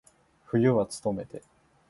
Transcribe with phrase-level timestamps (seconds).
[0.47, 1.43] 冬はつとめて。